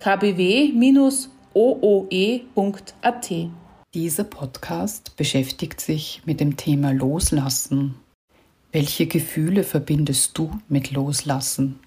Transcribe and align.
kbw-ooe.at. 0.00 1.30
Dieser 3.94 4.24
Podcast 4.24 5.16
beschäftigt 5.16 5.80
sich 5.80 6.22
mit 6.24 6.40
dem 6.40 6.56
Thema 6.56 6.92
Loslassen. 6.92 7.96
Welche 8.70 9.06
Gefühle 9.06 9.64
verbindest 9.64 10.38
du 10.38 10.50
mit 10.68 10.92
Loslassen? 10.92 11.80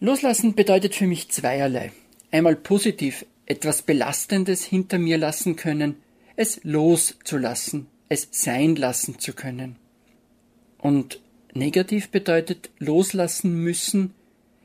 Loslassen 0.00 0.54
bedeutet 0.54 0.94
für 0.96 1.06
mich 1.06 1.28
zweierlei. 1.30 1.92
Einmal 2.32 2.56
positiv 2.56 3.24
etwas 3.46 3.82
Belastendes 3.82 4.64
hinter 4.64 4.98
mir 4.98 5.18
lassen 5.18 5.54
können, 5.54 5.96
es 6.34 6.60
loszulassen, 6.64 7.86
es 8.08 8.28
sein 8.32 8.74
lassen 8.74 9.18
zu 9.18 9.32
können. 9.32 9.76
Und 10.78 11.20
negativ 11.54 12.08
bedeutet 12.08 12.70
loslassen 12.78 13.62
müssen, 13.62 14.14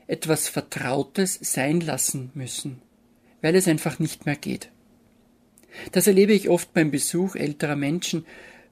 etwas 0.08 0.48
Vertrautes 0.48 1.38
sein 1.40 1.80
lassen 1.80 2.32
müssen, 2.34 2.82
weil 3.40 3.54
es 3.54 3.68
einfach 3.68 4.00
nicht 4.00 4.26
mehr 4.26 4.36
geht. 4.36 4.70
Das 5.92 6.06
erlebe 6.06 6.32
ich 6.32 6.48
oft 6.48 6.72
beim 6.72 6.90
Besuch 6.90 7.36
älterer 7.36 7.76
Menschen, 7.76 8.26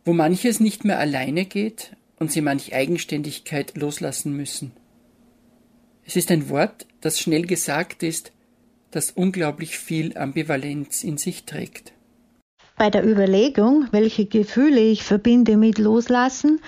wo 0.05 0.13
manches 0.13 0.59
nicht 0.59 0.85
mehr 0.85 0.99
alleine 0.99 1.45
geht 1.45 1.93
und 2.19 2.33
sie 2.33 2.41
manch 2.41 2.75
Eigenständigkeit 2.75 3.77
loslassen 3.77 4.37
müssen. 4.37 4.73
Es 6.05 6.17
ist 6.17 6.31
ein 6.31 6.49
Wort, 6.49 6.87
das 7.01 7.21
schnell 7.21 7.47
gesagt 7.47 8.03
ist, 8.03 8.33
das 8.91 9.11
unglaublich 9.11 9.79
viel 9.79 10.17
Ambivalenz 10.17 11.05
in 11.05 11.19
sich 11.19 11.45
trägt. 11.45 11.93
Bei 12.79 12.91
der 12.91 13.07
Überlegung, 13.07 13.89
welche 13.91 14.27
Gefühle 14.27 14.81
ich 14.81 15.03
verbinde 15.03 15.57
mit 15.57 15.79
Loslassen, 15.79 16.61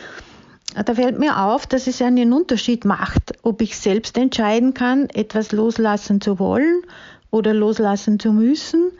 da 0.74 0.94
fällt 0.94 1.18
mir 1.18 1.42
auf, 1.42 1.66
dass 1.66 1.86
es 1.86 2.02
einen 2.02 2.32
Unterschied 2.32 2.84
macht, 2.84 3.32
ob 3.42 3.62
ich 3.62 3.76
selbst 3.76 4.18
entscheiden 4.18 4.74
kann, 4.74 5.08
etwas 5.10 5.52
loslassen 5.52 6.20
zu 6.20 6.38
wollen 6.38 6.82
oder 7.30 7.54
loslassen 7.54 8.18
zu 8.18 8.32
müssen 8.32 8.90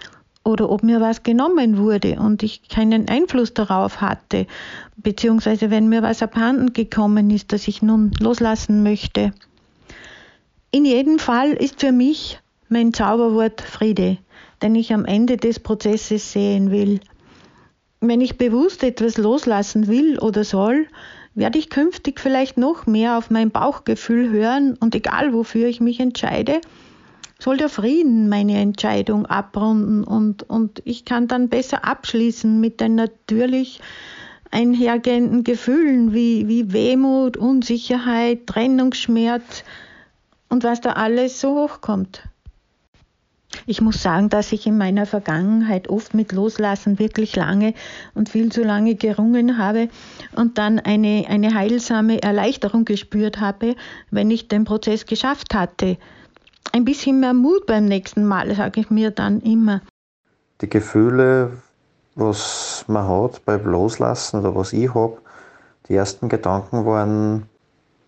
oder 0.44 0.70
ob 0.70 0.82
mir 0.82 1.00
was 1.00 1.22
genommen 1.22 1.76
wurde 1.76 2.18
und 2.18 2.42
ich 2.42 2.68
keinen 2.68 3.08
Einfluss 3.08 3.52
darauf 3.52 4.00
hatte, 4.00 4.46
beziehungsweise 4.96 5.70
wenn 5.70 5.88
mir 5.88 6.02
was 6.02 6.22
abhanden 6.22 6.72
gekommen 6.72 7.30
ist, 7.30 7.52
das 7.52 7.68
ich 7.68 7.82
nun 7.82 8.12
loslassen 8.18 8.82
möchte. 8.82 9.32
In 10.70 10.84
jedem 10.84 11.18
Fall 11.18 11.52
ist 11.52 11.80
für 11.80 11.92
mich 11.92 12.40
mein 12.68 12.92
Zauberwort 12.92 13.60
Friede, 13.60 14.18
den 14.62 14.74
ich 14.74 14.92
am 14.92 15.04
Ende 15.04 15.36
des 15.36 15.60
Prozesses 15.60 16.32
sehen 16.32 16.70
will. 16.70 17.00
Wenn 18.00 18.20
ich 18.20 18.38
bewusst 18.38 18.82
etwas 18.84 19.16
loslassen 19.16 19.86
will 19.86 20.18
oder 20.18 20.44
soll, 20.44 20.86
werde 21.38 21.58
ich 21.58 21.70
künftig 21.70 22.20
vielleicht 22.20 22.58
noch 22.58 22.86
mehr 22.86 23.16
auf 23.16 23.30
mein 23.30 23.50
Bauchgefühl 23.50 24.30
hören 24.30 24.76
und 24.78 24.94
egal 24.94 25.32
wofür 25.32 25.68
ich 25.68 25.80
mich 25.80 26.00
entscheide, 26.00 26.60
soll 27.38 27.56
der 27.56 27.68
Frieden 27.68 28.28
meine 28.28 28.58
Entscheidung 28.58 29.24
abrunden 29.24 30.02
und, 30.02 30.42
und 30.42 30.82
ich 30.84 31.04
kann 31.04 31.28
dann 31.28 31.48
besser 31.48 31.84
abschließen 31.84 32.60
mit 32.60 32.80
den 32.80 32.96
natürlich 32.96 33.80
einhergehenden 34.50 35.44
Gefühlen 35.44 36.12
wie, 36.12 36.48
wie 36.48 36.72
Wehmut, 36.72 37.36
Unsicherheit, 37.36 38.46
Trennungsschmerz 38.46 39.62
und 40.48 40.64
was 40.64 40.80
da 40.80 40.94
alles 40.94 41.40
so 41.40 41.54
hochkommt. 41.54 42.22
Ich 43.70 43.82
muss 43.82 44.02
sagen, 44.02 44.30
dass 44.30 44.50
ich 44.52 44.66
in 44.66 44.78
meiner 44.78 45.04
Vergangenheit 45.04 45.90
oft 45.90 46.14
mit 46.14 46.32
Loslassen 46.32 46.98
wirklich 46.98 47.36
lange 47.36 47.74
und 48.14 48.30
viel 48.30 48.50
zu 48.50 48.62
lange 48.62 48.94
gerungen 48.94 49.58
habe 49.58 49.90
und 50.34 50.56
dann 50.56 50.78
eine, 50.78 51.26
eine 51.28 51.52
heilsame 51.52 52.22
Erleichterung 52.22 52.86
gespürt 52.86 53.40
habe, 53.40 53.76
wenn 54.10 54.30
ich 54.30 54.48
den 54.48 54.64
Prozess 54.64 55.04
geschafft 55.04 55.54
hatte. 55.54 55.98
Ein 56.72 56.86
bisschen 56.86 57.20
mehr 57.20 57.34
Mut 57.34 57.66
beim 57.66 57.84
nächsten 57.84 58.24
Mal, 58.24 58.54
sage 58.54 58.80
ich 58.80 58.88
mir 58.88 59.10
dann 59.10 59.42
immer. 59.42 59.82
Die 60.62 60.70
Gefühle, 60.70 61.52
was 62.14 62.86
man 62.88 63.06
hat 63.06 63.44
beim 63.44 63.66
Loslassen 63.66 64.40
oder 64.40 64.56
was 64.56 64.72
ich 64.72 64.94
habe, 64.94 65.18
die 65.90 65.94
ersten 65.94 66.30
Gedanken 66.30 66.86
waren 66.86 67.42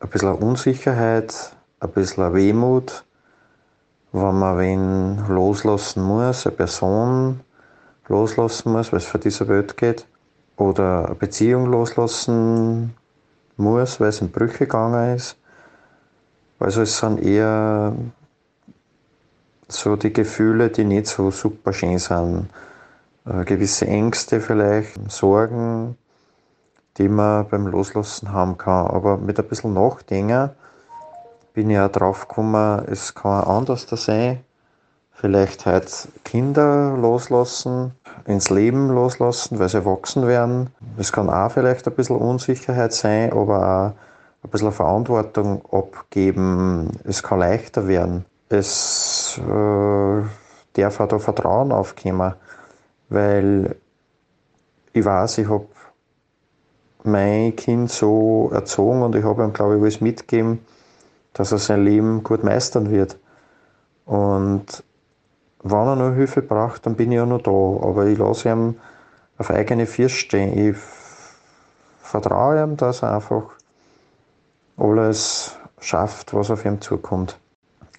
ein 0.00 0.08
bisschen 0.08 0.36
Unsicherheit, 0.36 1.52
ein 1.80 1.90
bisschen 1.90 2.32
Wehmut, 2.32 3.04
wenn 4.12 4.38
man 4.38 4.58
wen 4.58 5.26
loslassen 5.28 6.02
muss, 6.02 6.46
eine 6.46 6.56
Person 6.56 7.40
loslassen 8.08 8.72
muss, 8.72 8.92
weil 8.92 8.98
es 8.98 9.06
für 9.06 9.18
diese 9.18 9.46
Welt 9.48 9.76
geht, 9.76 10.06
oder 10.56 11.06
eine 11.06 11.14
Beziehung 11.14 11.66
loslassen 11.66 12.94
muss, 13.56 14.00
weil 14.00 14.08
es 14.08 14.20
in 14.20 14.30
Brüche 14.30 14.66
gegangen 14.66 15.16
ist. 15.16 15.36
Also 16.58 16.82
es 16.82 16.98
sind 16.98 17.22
eher 17.22 17.94
so 19.68 19.96
die 19.96 20.12
Gefühle, 20.12 20.68
die 20.68 20.84
nicht 20.84 21.06
so 21.06 21.30
super 21.30 21.72
schön 21.72 21.98
sind. 21.98 22.50
Äh, 23.24 23.44
gewisse 23.44 23.86
Ängste 23.86 24.40
vielleicht, 24.40 25.10
Sorgen, 25.10 25.96
die 26.98 27.08
man 27.08 27.48
beim 27.48 27.66
Loslassen 27.66 28.32
haben 28.32 28.58
kann. 28.58 28.88
Aber 28.88 29.16
mit 29.16 29.38
ein 29.38 29.48
bisschen 29.48 29.72
Nachdenken 29.72 30.50
bin 31.52 31.70
ich 31.70 31.78
auch 31.78 31.90
drauf 31.90 32.28
gekommen, 32.28 32.84
es 32.90 33.14
kann 33.14 33.44
anders 33.44 33.86
da 33.86 33.96
sein. 33.96 34.40
Vielleicht 35.12 35.66
halt 35.66 36.08
Kinder 36.24 36.96
loslassen, 36.96 37.92
ins 38.24 38.48
Leben 38.48 38.88
loslassen, 38.88 39.58
weil 39.58 39.68
sie 39.68 39.76
erwachsen 39.78 40.26
werden. 40.26 40.70
Es 40.96 41.12
kann 41.12 41.28
auch 41.28 41.52
vielleicht 41.52 41.86
ein 41.86 41.94
bisschen 41.94 42.16
Unsicherheit 42.16 42.92
sein, 42.94 43.32
aber 43.32 43.58
auch 43.58 44.44
ein 44.44 44.50
bisschen 44.50 44.72
Verantwortung 44.72 45.62
abgeben. 45.70 46.98
Es 47.04 47.22
kann 47.22 47.40
leichter 47.40 47.86
werden. 47.86 48.24
Es 48.48 49.38
äh, 49.38 50.22
darf 50.72 51.00
auch 51.00 51.08
da 51.08 51.18
Vertrauen 51.18 51.72
aufkommen, 51.72 52.34
weil 53.10 53.76
ich 54.92 55.04
weiß, 55.04 55.38
ich 55.38 55.48
habe 55.48 55.66
mein 57.04 57.54
Kind 57.56 57.90
so 57.90 58.50
erzogen 58.52 59.02
und 59.02 59.14
ich 59.14 59.24
habe 59.24 59.44
ihm, 59.44 59.52
glaube 59.52 59.76
ich, 59.76 59.82
alles 59.82 60.00
mitgegeben, 60.00 60.60
dass 61.32 61.52
er 61.52 61.58
sein 61.58 61.84
Leben 61.84 62.22
gut 62.22 62.44
meistern 62.44 62.90
wird. 62.90 63.18
Und 64.06 64.82
wenn 65.62 65.86
er 65.86 65.96
noch 65.96 66.14
Hilfe 66.14 66.42
braucht, 66.42 66.86
dann 66.86 66.96
bin 66.96 67.12
ich 67.12 67.16
ja 67.16 67.26
noch 67.26 67.42
da. 67.42 67.50
Aber 67.50 68.06
ich 68.06 68.18
lasse 68.18 68.50
ihm 68.50 68.76
auf 69.38 69.50
eigene 69.50 69.86
Füße 69.86 70.14
stehen. 70.14 70.56
Ich 70.58 70.76
vertraue 72.02 72.62
ihm, 72.62 72.76
dass 72.76 73.02
er 73.02 73.14
einfach 73.14 73.44
alles 74.76 75.56
schafft, 75.80 76.34
was 76.34 76.50
auf 76.50 76.64
ihm 76.64 76.80
zukommt. 76.80 77.38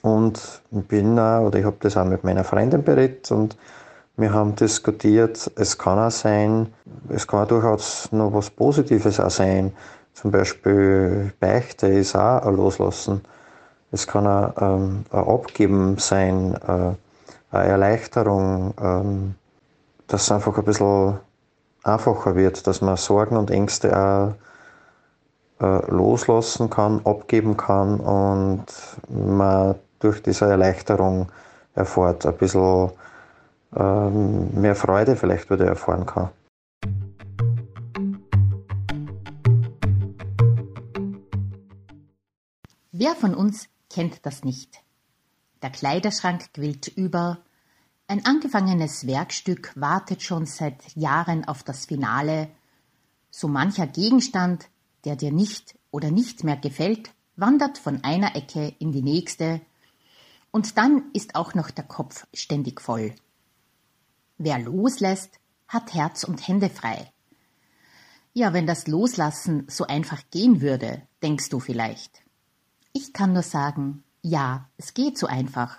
Und 0.02 0.62
ich 0.72 0.86
bin 0.88 1.18
auch, 1.20 1.48
oder 1.48 1.60
ich 1.60 1.66
habe 1.66 1.78
das 1.80 1.96
auch 1.96 2.06
mit 2.06 2.24
meiner 2.24 2.44
Freundin 2.44 2.84
beredet 2.84 3.32
und 3.32 3.56
wir 4.18 4.34
haben 4.34 4.56
diskutiert, 4.56 5.52
es 5.56 5.78
kann 5.78 6.00
auch 6.00 6.12
sein, 6.12 6.74
es 7.10 7.28
kann 7.28 7.48
durchaus 7.48 8.12
noch 8.12 8.34
was 8.34 8.50
Positives 8.50 9.20
auch 9.20 9.30
sein, 9.30 9.74
zum 10.14 10.32
Beispiel 10.32 11.34
Beichte 11.40 11.88
ist 11.88 12.16
auch 12.16 12.46
ein 12.46 12.56
Loslassen. 12.56 13.22
Es 13.92 14.08
kann 14.08 14.28
auch 14.28 14.54
ähm, 14.62 15.06
ein 15.12 15.28
Abgeben 15.28 15.98
sein, 15.98 16.56
äh, 16.56 17.56
eine 17.56 17.68
Erleichterung, 17.68 18.74
ähm, 18.82 19.36
dass 20.08 20.24
es 20.24 20.32
einfach 20.32 20.58
ein 20.58 20.64
bisschen 20.66 21.20
einfacher 21.84 22.36
wird, 22.36 22.68
dass 22.68 22.82
man 22.82 22.98
Sorgen 22.98 23.38
und 23.38 23.52
Ängste 23.52 23.98
auch 23.98 24.34
äh, 25.62 25.92
loslassen 25.92 26.70
kann, 26.70 27.02
abgeben 27.06 27.58
kann 27.58 28.00
und 28.00 28.66
man 29.10 29.76
durch 30.00 30.22
diese 30.24 30.46
Erleichterung 30.46 31.28
erfährt, 31.76 32.26
ein 32.26 32.38
bisschen 32.38 32.92
ähm, 33.76 34.50
mehr 34.60 34.76
Freude 34.76 35.16
vielleicht 35.16 35.50
wieder 35.50 35.66
erfahren 35.66 36.06
kann. 36.06 36.30
Wer 43.04 43.16
von 43.16 43.34
uns 43.34 43.68
kennt 43.90 44.28
das 44.28 44.44
nicht? 44.44 44.84
Der 45.64 45.72
Kleiderschrank 45.72 46.54
quillt 46.54 46.88
über, 46.88 47.40
ein 48.06 48.28
angefangenes 48.28 49.08
Werkstück 49.08 49.74
wartet 49.76 50.22
schon 50.22 50.46
seit 50.46 50.96
Jahren 50.96 51.44
auf 51.46 51.64
das 51.64 51.88
Finale, 51.88 52.52
so 53.32 53.48
mancher 53.48 53.88
Gegenstand, 53.88 54.70
der 55.04 55.16
dir 55.16 55.32
nicht 55.32 55.80
oder 55.90 56.12
nicht 56.12 56.44
mehr 56.44 56.58
gefällt, 56.58 57.10
wandert 57.36 57.80
von 57.80 58.04
einer 58.04 58.36
Ecke 58.36 58.76
in 58.78 58.92
die 58.92 59.02
nächste, 59.02 59.62
Und 60.52 60.78
dann 60.78 61.06
ist 61.14 61.34
auch 61.34 61.56
noch 61.56 61.72
der 61.72 61.86
Kopf 61.86 62.28
ständig 62.36 62.82
voll. 62.82 63.16
Wer 64.38 64.60
loslässt, 64.60 65.40
hat 65.68 65.96
Herz 65.96 66.24
und 66.24 66.48
Hände 66.48 66.70
frei. 66.70 67.12
Ja, 68.34 68.54
wenn 68.54 68.68
das 68.68 68.86
Loslassen 68.86 69.66
so 69.68 69.88
einfach 69.88 70.22
gehen 70.30 70.62
würde, 70.62 71.02
denkst 71.24 71.50
du 71.50 71.60
vielleicht. 71.60 72.22
Ich 72.94 73.14
kann 73.14 73.34
nur 73.34 73.44
sagen, 73.44 74.04
ja, 74.22 74.70
es 74.78 74.94
geht 74.94 75.18
so 75.18 75.28
einfach. 75.28 75.78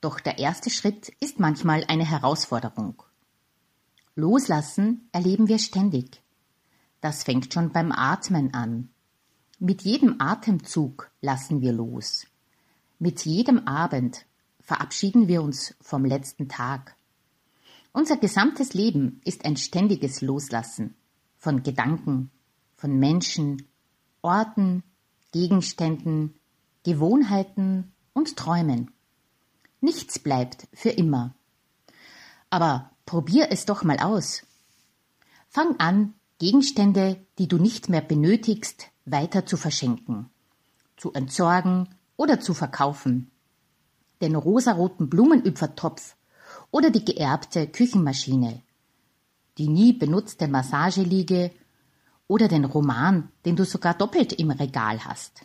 Doch 0.00 0.18
der 0.18 0.38
erste 0.38 0.70
Schritt 0.70 1.08
ist 1.20 1.38
manchmal 1.38 1.84
eine 1.86 2.04
Herausforderung. 2.04 3.02
Loslassen 4.14 5.08
erleben 5.12 5.48
wir 5.48 5.58
ständig. 5.58 6.22
Das 7.00 7.22
fängt 7.22 7.52
schon 7.52 7.72
beim 7.72 7.92
Atmen 7.92 8.52
an. 8.52 8.90
Mit 9.58 9.82
jedem 9.82 10.20
Atemzug 10.20 11.10
lassen 11.20 11.60
wir 11.60 11.72
los. 11.72 12.26
Mit 12.98 13.24
jedem 13.24 13.66
Abend 13.66 14.26
verabschieden 14.60 15.28
wir 15.28 15.42
uns 15.42 15.74
vom 15.80 16.04
letzten 16.04 16.48
Tag. 16.48 16.96
Unser 17.92 18.16
gesamtes 18.16 18.74
Leben 18.74 19.20
ist 19.24 19.44
ein 19.44 19.56
ständiges 19.56 20.20
Loslassen 20.20 20.94
von 21.36 21.62
Gedanken, 21.62 22.30
von 22.74 22.98
Menschen, 22.98 23.68
Orten, 24.22 24.82
Gegenständen, 25.32 26.34
Gewohnheiten 26.84 27.92
und 28.12 28.36
Träumen. 28.36 28.90
Nichts 29.80 30.18
bleibt 30.18 30.68
für 30.72 30.90
immer. 30.90 31.34
Aber 32.50 32.90
probier 33.06 33.48
es 33.50 33.64
doch 33.64 33.82
mal 33.82 33.98
aus. 33.98 34.42
Fang 35.48 35.76
an, 35.78 36.14
Gegenstände, 36.38 37.24
die 37.38 37.48
du 37.48 37.58
nicht 37.58 37.88
mehr 37.88 38.00
benötigst, 38.00 38.88
weiter 39.04 39.46
zu 39.46 39.56
verschenken, 39.56 40.28
zu 40.96 41.12
entsorgen 41.12 41.88
oder 42.16 42.40
zu 42.40 42.54
verkaufen. 42.54 43.30
Den 44.20 44.36
rosaroten 44.36 45.08
Blumenüpfertopf 45.08 46.14
oder 46.70 46.90
die 46.90 47.04
geerbte 47.04 47.66
Küchenmaschine, 47.66 48.62
die 49.58 49.68
nie 49.68 49.92
benutzte 49.92 50.46
Massageliege 50.48 51.50
oder 52.32 52.48
den 52.48 52.64
Roman, 52.64 53.28
den 53.44 53.56
du 53.56 53.66
sogar 53.66 53.92
doppelt 53.92 54.32
im 54.32 54.50
Regal 54.50 55.04
hast. 55.04 55.42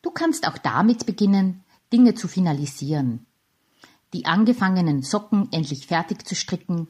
Du 0.00 0.12
kannst 0.12 0.46
auch 0.46 0.56
damit 0.56 1.06
beginnen, 1.06 1.64
Dinge 1.92 2.14
zu 2.14 2.28
finalisieren, 2.28 3.26
die 4.12 4.24
angefangenen 4.24 5.02
Socken 5.02 5.48
endlich 5.50 5.88
fertig 5.88 6.24
zu 6.24 6.36
stricken 6.36 6.86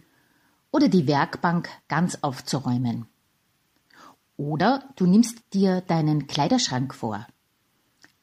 oder 0.70 0.90
die 0.90 1.06
Werkbank 1.06 1.70
ganz 1.88 2.18
aufzuräumen. 2.20 3.06
Oder 4.36 4.90
du 4.96 5.06
nimmst 5.06 5.54
dir 5.54 5.80
deinen 5.80 6.26
Kleiderschrank 6.26 6.94
vor. 6.94 7.26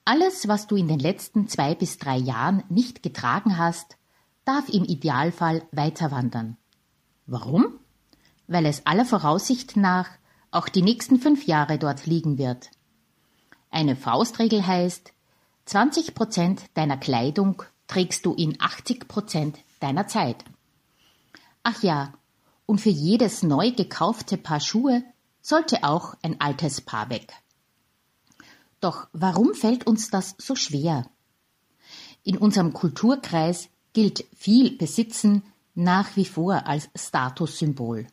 Alles, 0.05 0.47
was 0.47 0.67
du 0.67 0.75
in 0.75 0.87
den 0.87 0.99
letzten 0.99 1.47
zwei 1.47 1.73
bis 1.73 1.97
drei 1.97 2.17
Jahren 2.17 2.63
nicht 2.69 3.01
getragen 3.01 3.57
hast, 3.57 3.97
darf 4.43 4.69
im 4.69 4.83
Idealfall 4.83 5.63
weiter 5.71 6.11
wandern. 6.11 6.57
Warum? 7.25 7.79
Weil 8.45 8.67
es 8.67 8.85
aller 8.85 9.05
Voraussicht 9.05 9.77
nach 9.77 10.09
auch 10.55 10.69
die 10.69 10.81
nächsten 10.81 11.19
fünf 11.19 11.45
Jahre 11.45 11.77
dort 11.77 12.05
liegen 12.05 12.37
wird. 12.37 12.69
Eine 13.69 13.95
Faustregel 13.95 14.65
heißt, 14.65 15.11
20 15.65 16.15
Prozent 16.15 16.61
deiner 16.75 16.97
Kleidung 16.97 17.63
trägst 17.87 18.25
du 18.25 18.33
in 18.33 18.55
80 18.59 19.07
Prozent 19.07 19.59
deiner 19.79 20.07
Zeit. 20.07 20.43
Ach 21.63 21.83
ja, 21.83 22.13
und 22.65 22.79
für 22.79 22.89
jedes 22.89 23.43
neu 23.43 23.71
gekaufte 23.71 24.37
Paar 24.37 24.59
Schuhe 24.59 25.03
sollte 25.41 25.83
auch 25.83 26.15
ein 26.21 26.39
altes 26.39 26.81
Paar 26.81 27.09
weg. 27.09 27.33
Doch 28.79 29.07
warum 29.13 29.53
fällt 29.53 29.85
uns 29.87 30.09
das 30.09 30.35
so 30.37 30.55
schwer? 30.55 31.05
In 32.23 32.37
unserem 32.37 32.73
Kulturkreis 32.73 33.69
gilt 33.93 34.25
viel 34.35 34.77
Besitzen 34.77 35.43
nach 35.75 36.15
wie 36.15 36.25
vor 36.25 36.65
als 36.65 36.89
Statussymbol. 36.95 38.07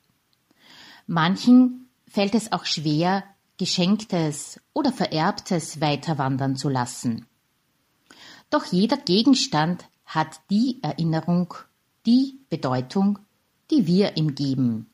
Manchen 1.06 1.81
fällt 2.12 2.34
es 2.34 2.52
auch 2.52 2.66
schwer, 2.66 3.24
Geschenktes 3.56 4.60
oder 4.74 4.92
Vererbtes 4.92 5.80
weiterwandern 5.80 6.56
zu 6.56 6.68
lassen. 6.68 7.26
Doch 8.50 8.66
jeder 8.66 8.98
Gegenstand 8.98 9.88
hat 10.04 10.40
die 10.50 10.78
Erinnerung, 10.82 11.54
die 12.04 12.38
Bedeutung, 12.50 13.18
die 13.70 13.86
wir 13.86 14.18
ihm 14.18 14.34
geben. 14.34 14.90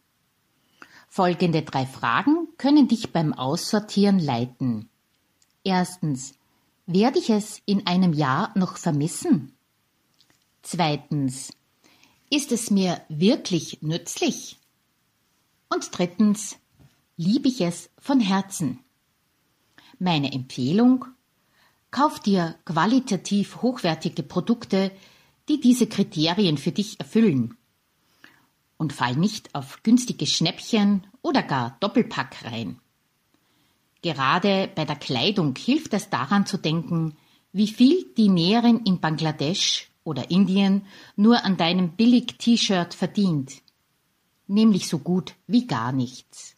Folgende 1.08 1.62
drei 1.62 1.86
Fragen 1.86 2.46
können 2.56 2.86
dich 2.86 3.12
beim 3.12 3.32
Aussortieren 3.32 4.20
leiten. 4.20 4.88
Erstens, 5.64 6.34
werde 6.86 7.18
ich 7.18 7.30
es 7.30 7.60
in 7.66 7.86
einem 7.86 8.12
Jahr 8.12 8.52
noch 8.54 8.76
vermissen? 8.76 9.56
Zweitens, 10.62 11.52
ist 12.30 12.52
es 12.52 12.70
mir 12.70 13.00
wirklich 13.08 13.82
nützlich? 13.82 14.58
Und 15.68 15.88
drittens, 15.90 16.56
liebe 17.18 17.48
ich 17.48 17.60
es 17.60 17.90
von 17.98 18.20
Herzen? 18.20 18.78
Meine 19.98 20.32
Empfehlung, 20.32 21.04
kauf 21.90 22.20
dir 22.20 22.54
qualitativ 22.64 23.60
hochwertige 23.60 24.22
Produkte, 24.22 24.92
die 25.48 25.60
diese 25.60 25.88
Kriterien 25.88 26.56
für 26.58 26.70
dich 26.70 27.00
erfüllen. 27.00 27.56
Und 28.76 28.92
fall 28.92 29.16
nicht 29.16 29.52
auf 29.56 29.82
günstige 29.82 30.26
Schnäppchen 30.26 31.08
oder 31.20 31.42
gar 31.42 31.76
Doppelpack 31.80 32.44
rein. 32.44 32.78
Gerade 34.00 34.70
bei 34.72 34.84
der 34.84 34.94
Kleidung 34.94 35.56
hilft 35.56 35.94
es 35.94 36.10
daran 36.10 36.46
zu 36.46 36.56
denken, 36.56 37.16
wie 37.50 37.66
viel 37.66 38.06
die 38.16 38.28
Näherin 38.28 38.84
in 38.84 39.00
Bangladesch 39.00 39.90
oder 40.04 40.30
Indien 40.30 40.86
nur 41.16 41.44
an 41.44 41.56
deinem 41.56 41.96
Billig-T-Shirt 41.96 42.94
verdient. 42.94 43.54
Nämlich 44.46 44.86
so 44.86 45.00
gut 45.00 45.34
wie 45.48 45.66
gar 45.66 45.90
nichts. 45.90 46.57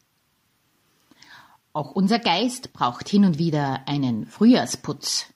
Auch 1.73 1.93
unser 1.93 2.19
Geist 2.19 2.73
braucht 2.73 3.09
hin 3.09 3.25
und 3.25 3.39
wieder 3.39 3.87
einen 3.87 4.27
Frühjahrsputz. 4.27 5.27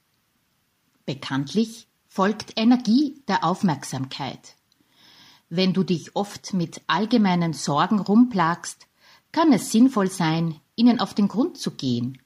Bekanntlich 1.07 1.87
folgt 2.09 2.55
Energie 2.57 3.23
der 3.29 3.45
Aufmerksamkeit. 3.45 4.57
Wenn 5.49 5.73
du 5.73 5.85
dich 5.85 6.17
oft 6.17 6.53
mit 6.53 6.83
allgemeinen 6.89 7.53
Sorgen 7.53 8.01
rumplagst, 8.01 8.89
kann 9.31 9.53
es 9.53 9.71
sinnvoll 9.71 10.11
sein, 10.11 10.61
ihnen 10.75 10.99
auf 10.99 11.15
den 11.15 11.29
Grund 11.29 11.57
zu 11.57 11.71
gehen 11.71 12.19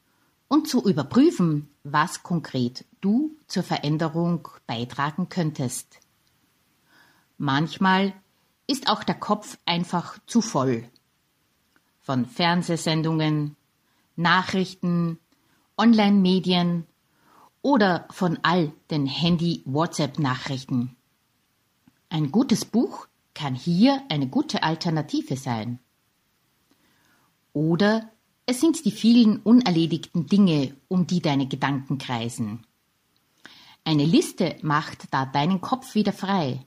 und 0.49 0.69
zu 0.69 0.83
überprüfen, 0.83 1.69
was 1.85 2.23
konkret 2.23 2.87
du 3.03 3.37
zur 3.47 3.63
Veränderung 3.63 4.49
beitragen 4.67 5.29
könntest. 5.29 5.99
Manchmal 7.37 8.15
ist 8.67 8.89
auch 8.89 9.05
der 9.05 9.17
Kopf 9.17 9.59
einfach 9.67 10.19
zu 10.27 10.41
voll. 10.41 10.89
Von 12.01 12.25
Fernsehsendungen, 12.25 13.57
Nachrichten, 14.19 15.19
Online-Medien 15.77 16.87
oder 17.63 18.09
von 18.11 18.39
all 18.43 18.73
den 18.91 19.07
Handy-WhatsApp-Nachrichten. 19.07 20.97
Ein 22.09 22.33
gutes 22.33 22.65
Buch 22.65 23.07
kann 23.35 23.55
hier 23.55 24.03
eine 24.09 24.29
gute 24.29 24.65
Alternative 24.65 25.37
sein. 25.37 25.79
Oder 27.53 28.11
es 28.45 28.61
sind 28.61 28.85
die 28.85 28.91
vielen 28.91 29.39
unerledigten 29.39 30.27
Dinge, 30.27 30.75
um 30.89 31.07
die 31.07 31.21
deine 31.21 31.47
Gedanken 31.47 31.99
kreisen. 31.99 32.67
Eine 33.85 34.05
Liste 34.05 34.57
macht 34.63 35.13
da 35.13 35.27
deinen 35.27 35.61
Kopf 35.61 35.95
wieder 35.95 36.13
frei. 36.13 36.67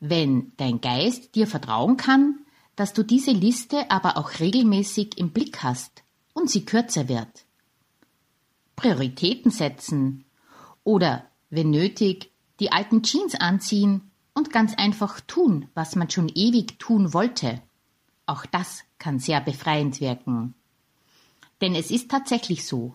Wenn 0.00 0.52
dein 0.56 0.80
Geist 0.80 1.36
dir 1.36 1.46
vertrauen 1.46 1.96
kann, 1.96 2.40
dass 2.74 2.92
du 2.92 3.04
diese 3.04 3.30
Liste 3.30 3.90
aber 3.90 4.16
auch 4.16 4.40
regelmäßig 4.40 5.18
im 5.18 5.30
Blick 5.30 5.62
hast 5.62 6.03
und 6.34 6.50
sie 6.50 6.66
kürzer 6.66 7.08
wird. 7.08 7.46
Prioritäten 8.76 9.50
setzen 9.50 10.24
oder, 10.82 11.24
wenn 11.48 11.70
nötig, 11.70 12.30
die 12.60 12.70
alten 12.70 13.02
Jeans 13.02 13.34
anziehen 13.34 14.10
und 14.34 14.52
ganz 14.52 14.74
einfach 14.74 15.20
tun, 15.20 15.68
was 15.74 15.96
man 15.96 16.10
schon 16.10 16.28
ewig 16.28 16.78
tun 16.78 17.14
wollte. 17.14 17.62
Auch 18.26 18.46
das 18.46 18.84
kann 18.98 19.18
sehr 19.18 19.40
befreiend 19.40 20.00
wirken. 20.00 20.54
Denn 21.60 21.74
es 21.74 21.90
ist 21.90 22.10
tatsächlich 22.10 22.66
so. 22.66 22.94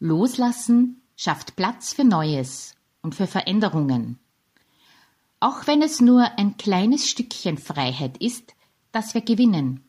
Loslassen 0.00 1.02
schafft 1.16 1.56
Platz 1.56 1.92
für 1.92 2.04
Neues 2.04 2.74
und 3.02 3.14
für 3.14 3.26
Veränderungen. 3.26 4.18
Auch 5.40 5.66
wenn 5.66 5.82
es 5.82 6.00
nur 6.00 6.38
ein 6.38 6.56
kleines 6.56 7.08
Stückchen 7.08 7.58
Freiheit 7.58 8.16
ist, 8.18 8.54
das 8.92 9.14
wir 9.14 9.20
gewinnen. 9.20 9.84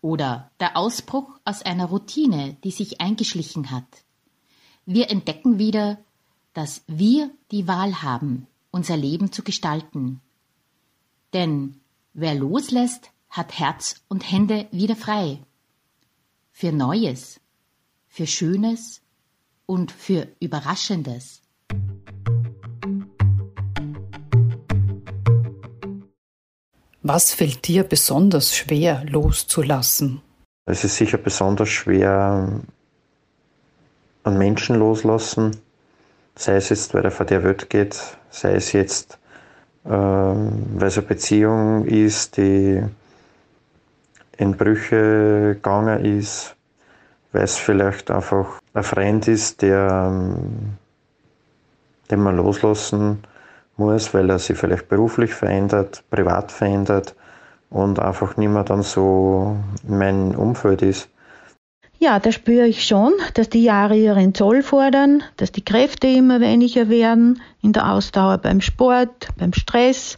Oder 0.00 0.50
der 0.60 0.76
Ausbruch 0.76 1.38
aus 1.44 1.62
einer 1.62 1.86
Routine, 1.86 2.56
die 2.64 2.70
sich 2.70 3.00
eingeschlichen 3.00 3.70
hat. 3.70 3.84
Wir 4.86 5.10
entdecken 5.10 5.58
wieder, 5.58 5.98
dass 6.54 6.82
wir 6.86 7.30
die 7.50 7.68
Wahl 7.68 8.02
haben, 8.02 8.46
unser 8.70 8.96
Leben 8.96 9.30
zu 9.30 9.42
gestalten. 9.42 10.20
Denn 11.32 11.80
wer 12.12 12.34
loslässt, 12.34 13.10
hat 13.28 13.58
Herz 13.58 14.02
und 14.08 14.30
Hände 14.30 14.68
wieder 14.72 14.96
frei 14.96 15.40
für 16.50 16.72
Neues, 16.72 17.40
für 18.08 18.26
Schönes 18.26 19.00
und 19.66 19.92
für 19.92 20.28
Überraschendes. 20.40 21.42
Was 27.02 27.32
fällt 27.32 27.66
dir 27.66 27.84
besonders 27.84 28.54
schwer 28.54 29.04
loszulassen? 29.08 30.20
Es 30.66 30.84
ist 30.84 30.96
sicher 30.96 31.16
besonders 31.16 31.70
schwer 31.70 32.60
an 34.22 34.38
Menschen 34.38 34.76
loslassen, 34.76 35.56
sei 36.36 36.56
es 36.56 36.68
jetzt, 36.68 36.92
weil 36.92 37.04
er 37.04 37.10
vor 37.10 37.24
der 37.24 37.42
Welt 37.42 37.70
geht, 37.70 37.98
sei 38.28 38.52
es 38.52 38.72
jetzt, 38.72 39.18
äh, 39.86 39.88
weil 39.88 40.88
es 40.88 40.98
eine 40.98 41.06
Beziehung 41.06 41.86
ist, 41.86 42.36
die 42.36 42.82
in 44.36 44.56
Brüche 44.58 45.54
gegangen 45.54 46.04
ist, 46.04 46.54
weil 47.32 47.44
es 47.44 47.56
vielleicht 47.56 48.10
einfach 48.10 48.60
ein 48.74 48.84
Freund 48.84 49.26
ist, 49.26 49.62
der, 49.62 50.10
ähm, 50.10 50.76
den 52.10 52.20
man 52.20 52.36
loslassen 52.36 53.24
muss, 53.80 54.14
weil 54.14 54.30
er 54.30 54.38
sich 54.38 54.56
vielleicht 54.56 54.88
beruflich 54.88 55.34
verändert, 55.34 56.04
privat 56.10 56.52
verändert 56.52 57.16
und 57.70 57.98
einfach 57.98 58.36
nicht 58.36 58.50
mehr 58.50 58.64
dann 58.64 58.82
so 58.82 59.56
mein 59.86 60.36
Umfeld 60.36 60.82
ist. 60.82 61.08
Ja, 61.98 62.18
da 62.18 62.32
spüre 62.32 62.66
ich 62.66 62.86
schon, 62.86 63.12
dass 63.34 63.50
die 63.50 63.62
Jahre 63.62 63.96
ihren 63.96 64.34
Zoll 64.34 64.62
fordern, 64.62 65.22
dass 65.36 65.52
die 65.52 65.64
Kräfte 65.64 66.06
immer 66.06 66.40
weniger 66.40 66.88
werden 66.88 67.42
in 67.60 67.74
der 67.74 67.92
Ausdauer 67.92 68.38
beim 68.38 68.62
Sport, 68.62 69.28
beim 69.36 69.52
Stress. 69.52 70.16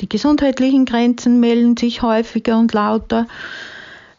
Die 0.00 0.08
gesundheitlichen 0.08 0.84
Grenzen 0.84 1.40
melden 1.40 1.76
sich 1.78 2.02
häufiger 2.02 2.58
und 2.58 2.74
lauter. 2.74 3.26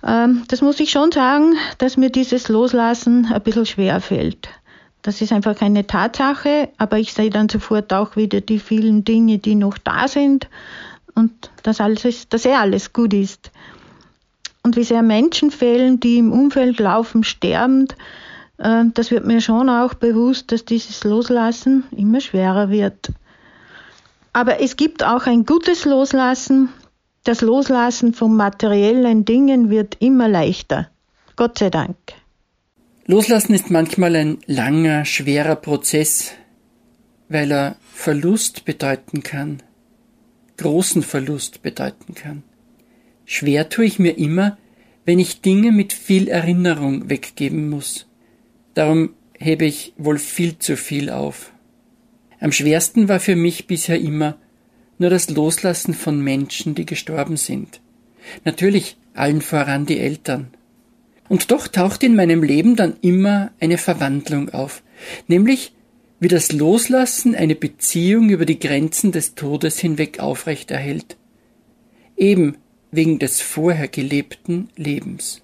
Ähm, 0.04 0.46
das 0.48 0.62
muss 0.62 0.80
ich 0.80 0.90
schon 0.90 1.12
sagen, 1.12 1.54
dass 1.78 1.98
mir 1.98 2.10
dieses 2.10 2.50
Loslassen 2.50 3.28
ein 3.32 3.42
bisschen 3.44 3.68
schwer 3.68 4.02
fällt. 4.02 4.50
Das 5.06 5.22
ist 5.22 5.32
einfach 5.32 5.62
eine 5.62 5.86
Tatsache, 5.86 6.70
aber 6.80 6.98
ich 6.98 7.14
sehe 7.14 7.30
dann 7.30 7.48
sofort 7.48 7.94
auch 7.94 8.16
wieder 8.16 8.42
die 8.42 8.58
vielen 8.58 9.04
Dinge, 9.04 9.38
die 9.38 9.54
noch 9.54 9.78
da 9.78 10.08
sind 10.08 10.50
und 11.14 11.52
dass 11.62 11.80
alles, 11.80 12.28
dass 12.28 12.44
eh 12.44 12.56
alles 12.56 12.92
gut 12.92 13.14
ist. 13.14 13.52
Und 14.64 14.76
wie 14.76 14.84
sehr 14.84 15.04
Menschen 15.04 15.52
fehlen, 15.52 16.00
die 16.00 16.18
im 16.18 16.32
Umfeld 16.32 16.80
laufen, 16.80 17.24
sterbend, 17.24 17.96
äh, 18.58 18.86
das 18.96 19.12
wird 19.12 19.28
mir 19.28 19.42
schon 19.42 19.70
auch 19.70 19.94
bewusst, 19.94 20.52
dass 20.52 20.66
dieses 20.66 21.04
Loslassen 21.04 21.84
immer 21.96 22.20
schwerer 22.20 22.72
wird. 22.72 23.12
Aber 24.34 24.60
es 24.60 24.76
gibt 24.76 25.04
auch 25.04 25.28
ein 25.28 25.46
gutes 25.46 25.86
Loslassen. 25.86 26.70
Das 27.26 27.42
Loslassen 27.42 28.16
von 28.16 28.36
materiellen 28.36 29.24
Dingen 29.24 29.70
wird 29.70 29.98
immer 30.00 30.28
leichter. 30.28 30.90
Gott 31.36 31.60
sei 31.60 31.70
Dank. 31.70 31.96
Loslassen 33.08 33.54
ist 33.54 33.70
manchmal 33.70 34.16
ein 34.16 34.40
langer, 34.48 35.06
schwerer 35.06 35.56
Prozess, 35.56 36.32
weil 37.30 37.52
er 37.52 37.76
Verlust 37.94 38.66
bedeuten 38.66 39.22
kann, 39.22 39.62
großen 40.58 41.04
Verlust 41.04 41.62
bedeuten 41.62 42.16
kann. 42.16 42.42
Schwer 43.26 43.70
tue 43.70 43.86
ich 43.86 44.00
mir 44.00 44.18
immer, 44.18 44.58
wenn 45.06 45.20
ich 45.20 45.42
Dinge 45.42 45.72
mit 45.72 45.94
viel 45.94 46.28
Erinnerung 46.28 47.08
weggeben 47.08 47.70
muss. 47.70 48.08
Darum 48.74 49.12
hebe 49.38 49.66
ich 49.66 49.94
wohl 49.98 50.18
viel 50.18 50.58
zu 50.58 50.76
viel 50.76 51.12
auf. 51.12 51.52
Am 52.40 52.52
schwersten 52.52 53.08
war 53.08 53.20
für 53.20 53.36
mich 53.36 53.68
bisher 53.68 54.00
immer 54.00 54.38
nur 54.98 55.12
das 55.12 55.30
Loslassen 55.30 55.94
von 55.94 56.24
Menschen, 56.24 56.74
die 56.74 56.88
gestorben 56.88 57.38
sind. 57.38 57.82
Natürlich 58.46 58.98
allen 59.14 59.42
voran 59.42 59.86
die 59.86 60.00
Eltern. 60.00 60.48
Und 61.28 61.52
doch 61.52 61.68
taucht 61.68 62.04
in 62.04 62.16
meinem 62.16 62.44
Leben 62.44 62.76
dann 62.76 62.96
immer 63.02 63.52
eine 63.60 63.78
Verwandlung 63.78 64.50
auf, 64.50 64.84
nämlich 65.28 65.74
wie 66.20 66.28
das 66.28 66.52
Loslassen 66.52 67.36
eine 67.36 67.56
Beziehung 67.56 68.30
über 68.30 68.46
die 68.46 68.60
Grenzen 68.60 69.12
des 69.12 69.36
Todes 69.36 69.80
hinweg 69.80 70.20
aufrechterhält. 70.20 71.18
Eben 72.16 72.58
wegen 72.92 73.20
des 73.20 73.42
vorher 73.42 73.88
gelebten 73.88 74.70
Lebens. 74.76 75.42